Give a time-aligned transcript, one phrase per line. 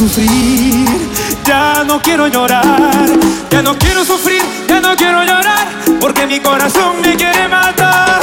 [0.00, 0.86] sufrir,
[1.44, 2.64] ya no quiero llorar,
[3.50, 5.66] ya no quiero sufrir, ya no quiero llorar,
[6.00, 8.20] porque mi corazón me quiere matar.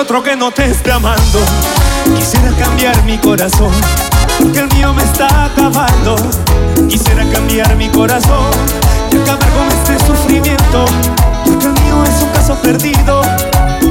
[0.00, 1.40] Otro que no te esté amando.
[2.16, 3.70] Quisiera cambiar mi corazón
[4.38, 6.16] porque el mío me está acabando.
[6.88, 8.50] Quisiera cambiar mi corazón
[9.12, 10.86] y acabar con este sufrimiento
[11.44, 13.20] porque el mío es un caso perdido.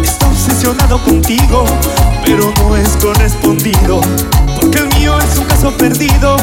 [0.02, 1.66] Está obsesionado contigo,
[2.26, 4.02] pero no es correspondido.
[4.60, 6.38] Porque el mío es un caso perdido.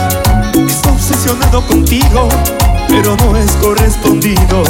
[0.69, 2.29] Está obsesionado contigo,
[2.89, 4.63] pero no es correspondido.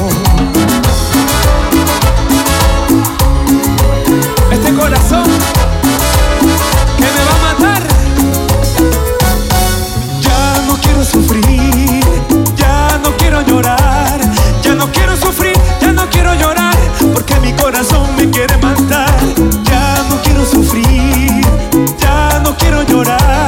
[4.67, 5.22] Este corazón
[6.97, 7.83] que me va a matar.
[10.20, 12.03] Ya no quiero sufrir,
[12.56, 14.19] ya no quiero llorar,
[14.62, 16.77] ya no quiero sufrir, ya no quiero llorar,
[17.14, 19.14] porque mi corazón me quiere matar.
[19.62, 21.47] Ya no quiero sufrir,
[22.01, 23.45] ya no quiero llorar,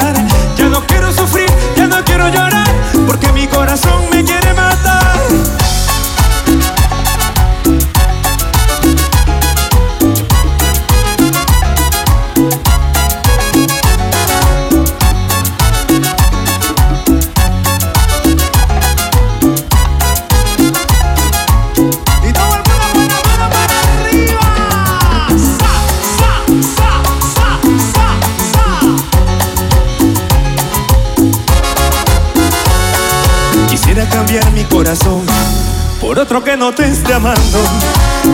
[36.19, 37.61] por otro que no te esté amando.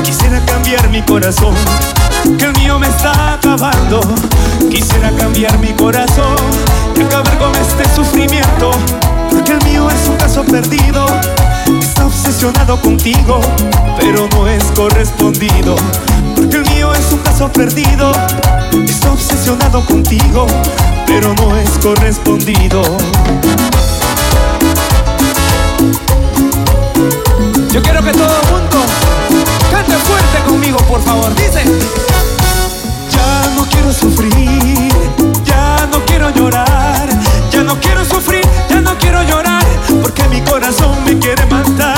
[0.02, 1.54] Quisiera cambiar mi corazón,
[2.38, 4.00] que el mío me está acabando.
[4.70, 6.36] Quisiera cambiar mi corazón
[6.96, 8.70] y acabar con este sufrimiento,
[9.30, 11.04] porque el mío es un caso perdido.
[11.78, 13.42] Está obsesionado contigo,
[13.98, 15.76] pero no es correspondido.
[16.34, 18.12] Porque el mío es un caso perdido.
[18.88, 20.46] Está obsesionado contigo,
[21.06, 22.82] pero no es correspondido.
[27.74, 28.78] Yo quiero que todo mundo
[29.68, 31.34] cante fuerte conmigo, por favor.
[31.34, 31.64] Dice:
[33.10, 34.92] Ya no quiero sufrir,
[35.44, 37.08] ya no quiero llorar,
[37.50, 39.64] ya no quiero sufrir, ya no quiero llorar,
[40.00, 41.93] porque mi corazón me quiere matar.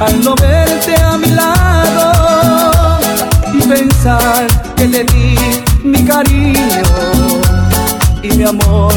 [0.00, 2.98] Al no verte a mi lado
[3.52, 4.46] y pensar
[4.76, 5.38] que te di
[5.82, 6.82] mi cariño
[8.22, 8.92] y mi amor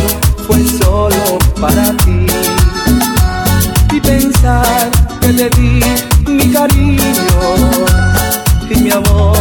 [0.46, 2.26] fue solo para ti.
[3.94, 4.90] Y pensar
[5.22, 5.82] que te di
[6.28, 7.00] mi cariño
[8.70, 9.38] y mi amor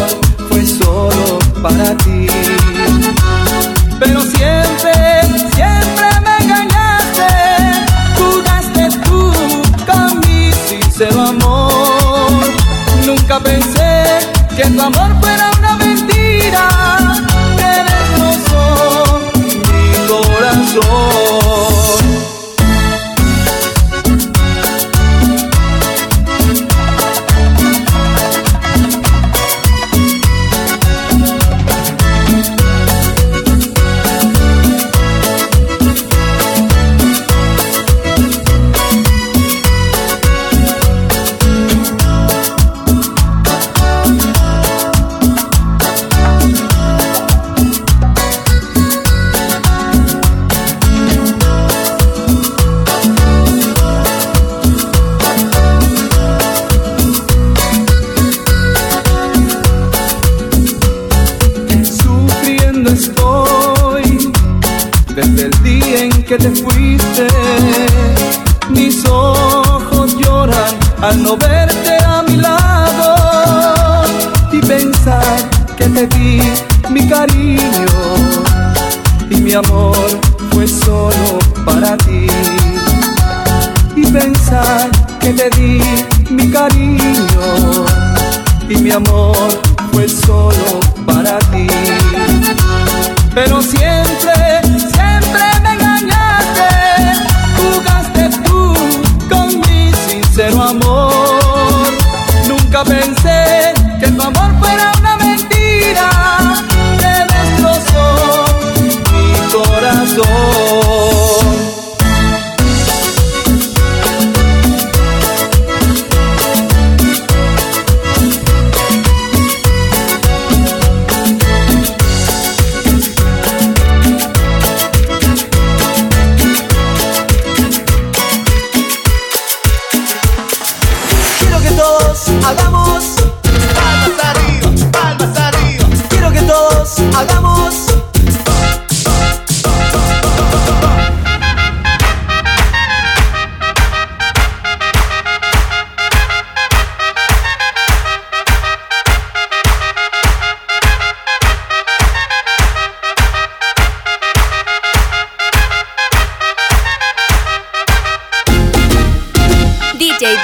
[0.49, 2.27] fue solo para ti.
[3.99, 4.66] Pero siempre,
[13.47, 14.19] pensé
[14.57, 16.69] que tu amor fuera una mentira,
[17.59, 19.53] que destrozó mi
[20.09, 21.06] corazón.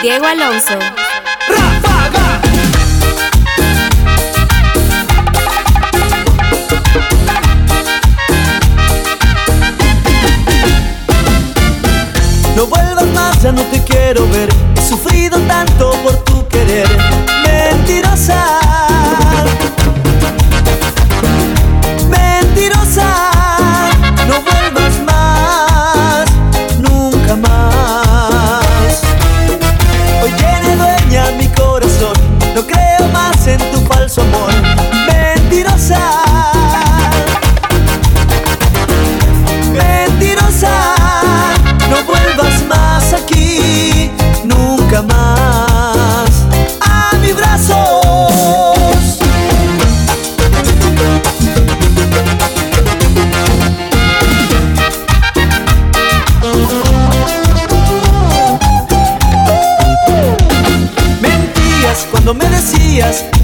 [0.01, 0.79] Diego Alonso.
[12.55, 14.49] No vuelvas más, ya no te quiero ver.
[14.77, 16.22] He sufrido tanto por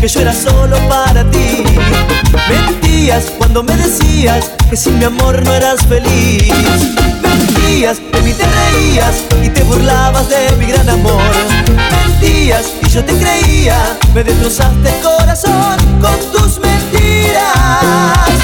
[0.00, 1.64] que yo era solo para ti.
[2.48, 6.52] Mentías cuando me decías que sin mi amor no eras feliz.
[7.22, 11.22] Mentías, de mí te reías y te burlabas de mi gran amor.
[12.06, 18.37] Mentías y yo te creía, me destrozaste el corazón con tus mentiras.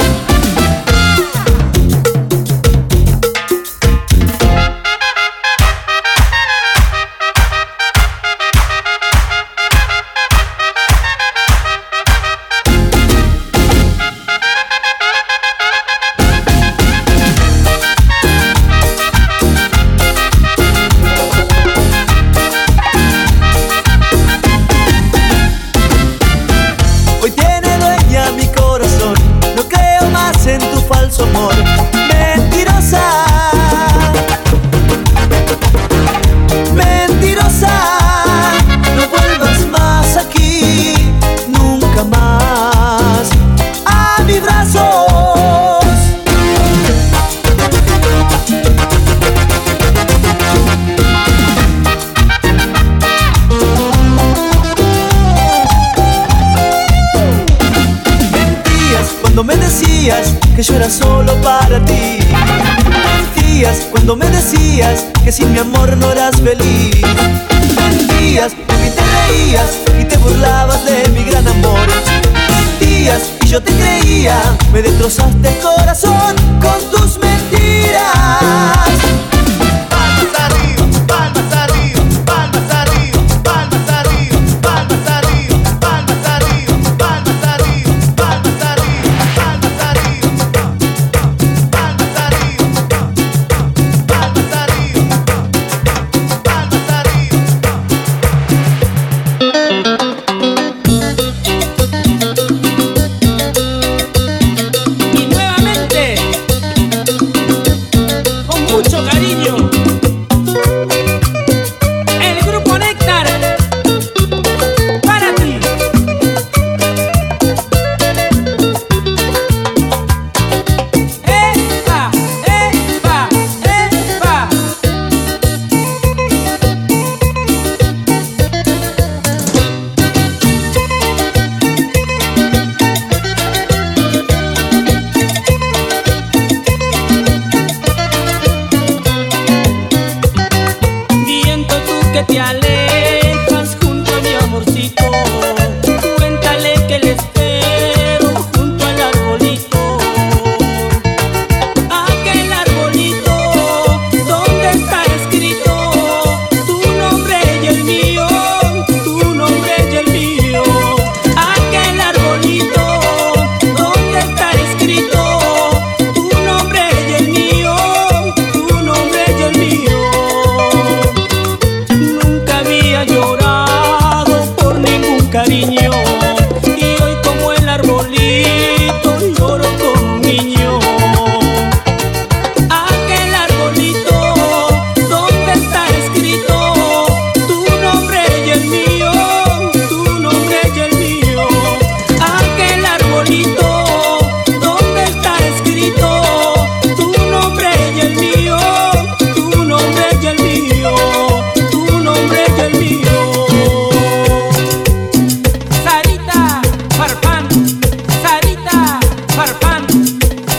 [209.34, 209.86] Farfán,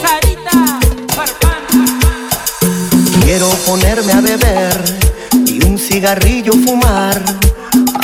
[0.01, 0.79] Sarita,
[1.15, 1.61] Farfán.
[3.23, 4.83] Quiero ponerme a beber
[5.45, 7.21] y un cigarrillo fumar.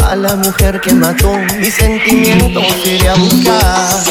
[0.06, 4.02] A la mujer que mató mis sentimientos iré a buscar.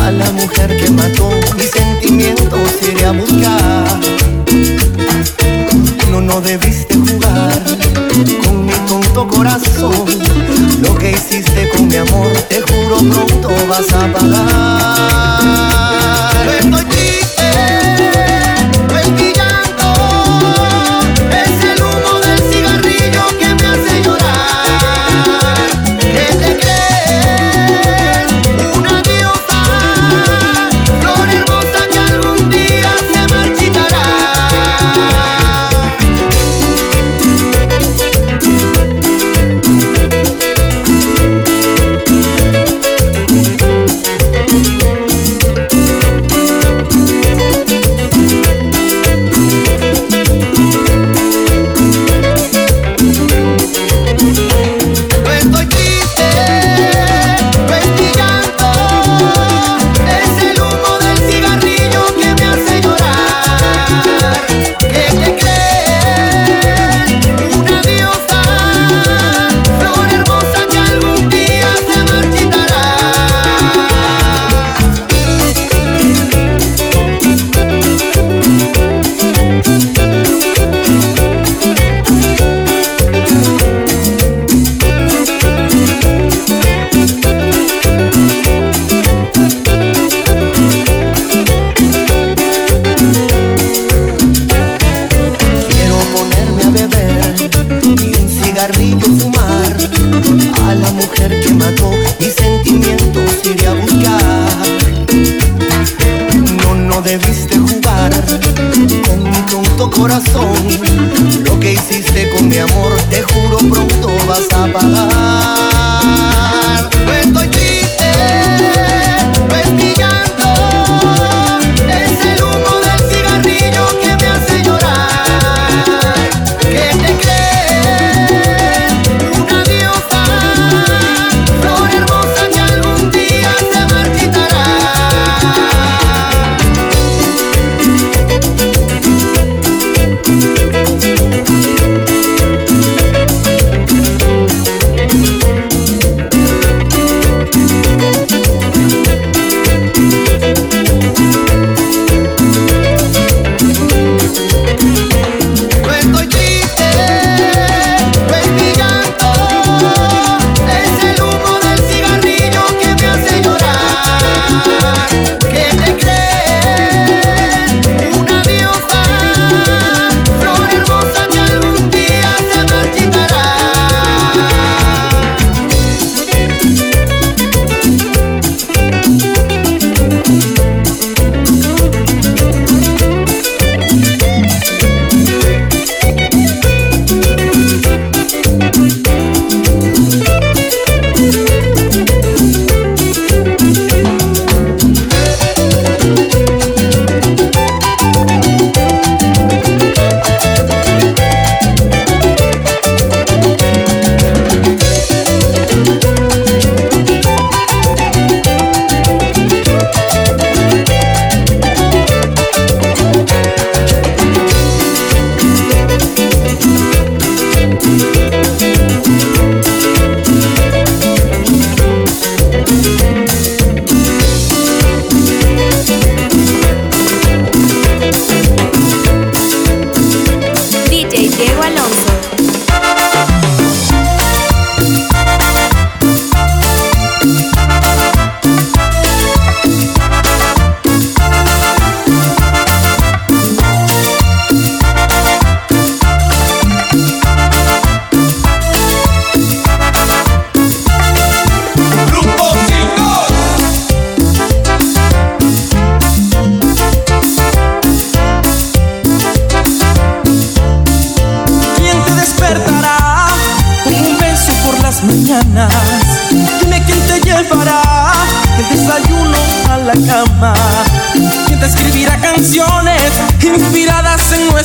[0.00, 4.00] a la mujer que mató mis sentimientos iré a buscar.
[6.10, 7.62] No, no debiste jugar
[8.44, 10.06] con mi tonto corazón.
[10.80, 15.87] Lo que hiciste con mi amor, te juro pronto vas a pagar.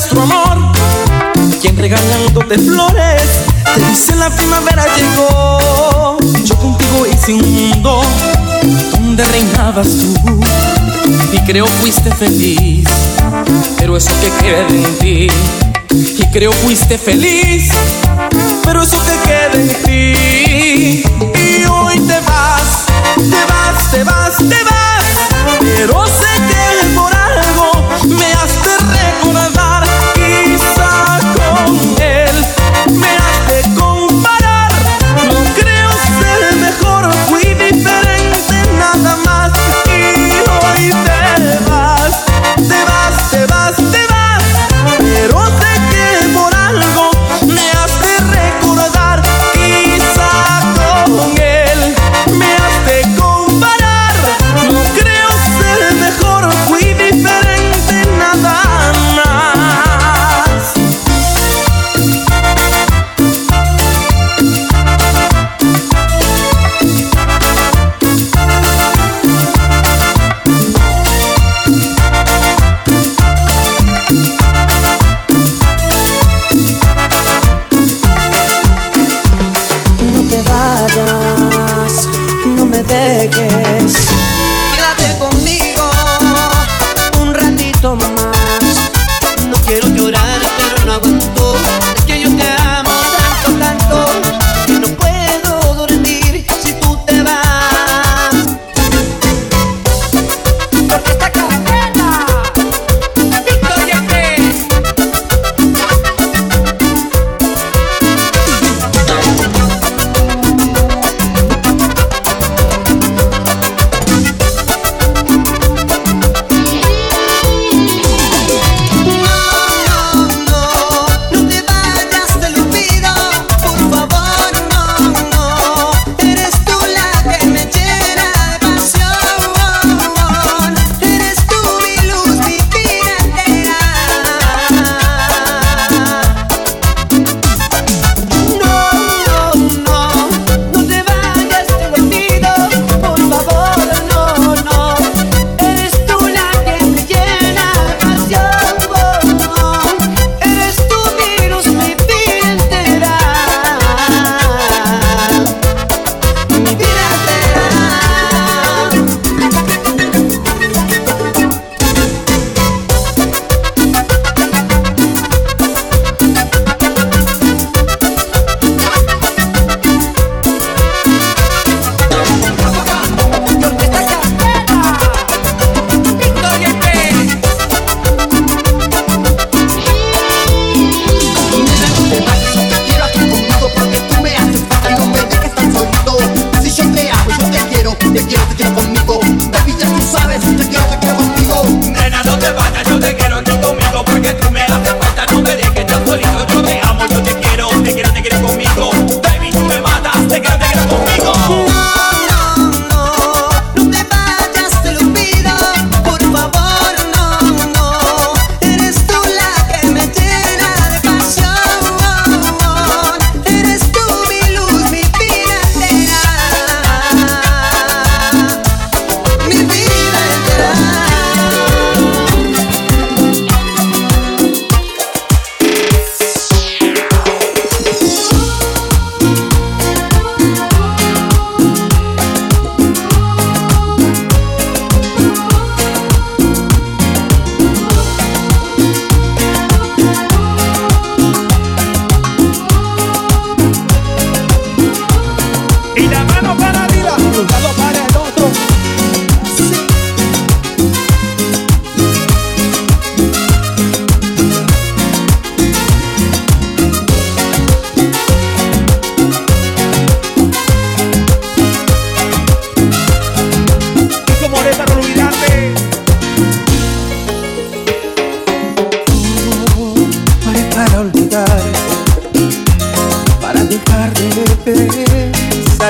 [0.04, 0.74] nuestro amor,
[1.62, 3.22] quien regalándote flores
[3.74, 6.18] te dice la primavera llegó.
[6.44, 8.02] Yo contigo hice un mundo
[8.92, 10.42] donde reinabas tú
[11.32, 12.86] y creo fuiste feliz,
[13.78, 15.28] pero eso que queda en ti.
[16.18, 17.70] Y creo fuiste feliz,
[18.66, 20.23] pero eso que queda en ti.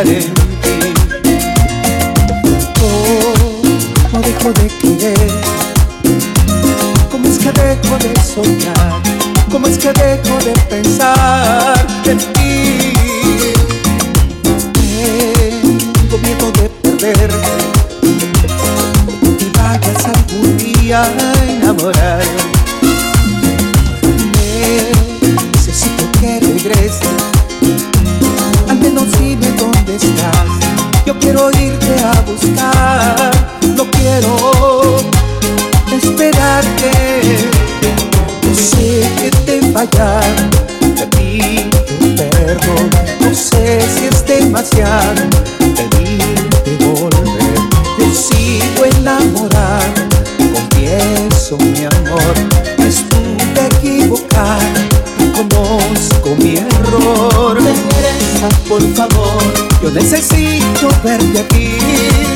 [0.01, 0.42] estaré
[59.93, 61.77] necesito verte aquí.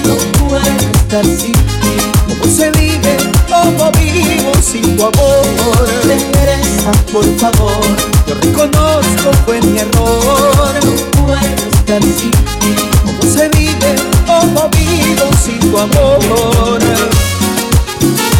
[0.05, 1.97] No puedo estar sin ti.
[2.27, 3.17] ¿Cómo se vive?
[3.49, 5.89] ¿Cómo vivo sin tu amor?
[6.03, 7.83] Regresa, por favor.
[8.27, 10.73] Yo reconozco fue mi error.
[10.83, 12.75] No puedo estar sin ti.
[13.05, 13.95] ¿Cómo se vive?
[14.25, 16.79] ¿Cómo vivo sin tu amor?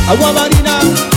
[0.10, 1.17] Agua marina.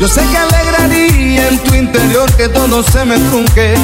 [0.00, 3.74] Yo sé que alegraría en tu interior que todo se me trunque.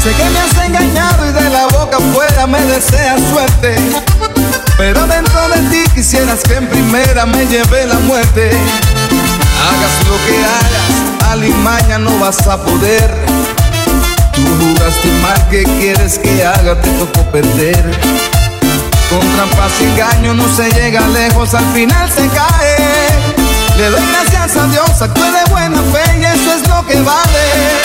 [0.00, 3.74] Sé que me has engañado y de la boca afuera me deseas suerte.
[4.78, 8.52] Pero dentro de ti quisieras que en primera me lleve la muerte.
[9.66, 13.12] Hagas lo que hagas, al y mañana no vas a poder.
[14.32, 16.80] Tú jugaste mal, ¿qué quieres que haga?
[16.80, 17.82] Te tocó perder.
[19.10, 22.95] Con trampas y engaño no se llega lejos, al final se cae.
[23.76, 27.76] Le doy gracias a Dios, actué de buena fe y eso es lo que vale.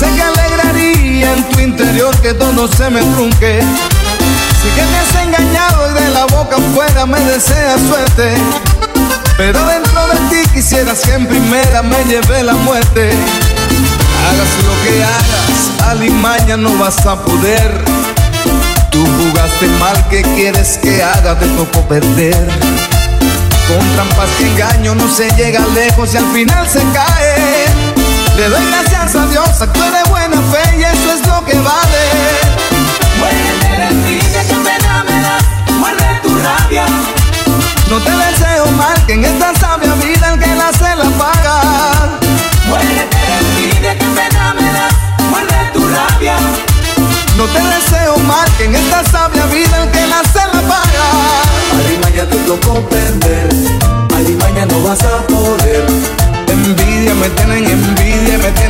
[0.00, 3.60] Sé que alegraría en tu interior que todo se me trunque.
[3.60, 8.34] Sé que me has engañado y de la boca afuera me deseas suerte.
[9.36, 13.10] Pero dentro de ti quisieras que en primera me lleve la muerte.
[14.26, 17.84] Hagas lo que hagas, al y mañana no vas a poder.
[18.90, 21.38] Tú jugaste mal, ¿qué quieres que haga?
[21.38, 22.48] Te tocó perder.
[23.68, 27.59] Con trampas y engaño no se llega lejos y al final se cae.
[28.36, 32.02] Le doy gracias a Dios, actué de buena fe y eso es lo que vale.
[33.18, 35.42] Muérete de envidia, que pena me das,
[35.78, 36.86] muerde tu rabia.
[37.90, 41.60] No te deseo mal, que en esta sabia vida el que la hace la paga.
[42.66, 44.92] Muérete de envidia, que pena me das,
[45.30, 46.36] muerde tu rabia.
[47.36, 51.06] No te deseo mal, que en esta sabia vida el que la hace la paga.
[51.78, 53.48] Alimaña te tocó perder,
[54.16, 56.19] Alimaña no vas a poder.
[56.70, 58.69] Envidia, me tienen envidia, me tienen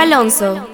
[0.00, 0.69] Alonso.